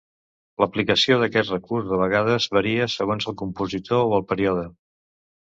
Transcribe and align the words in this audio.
L'aplicació 0.61 1.17
d'aquest 1.23 1.53
recurs 1.53 1.85
de 1.91 1.99
vegades 2.05 2.49
varia 2.59 2.89
segons 2.95 3.29
el 3.33 3.37
compositor 3.43 4.03
o 4.09 4.19
el 4.21 4.27
període. 4.33 4.67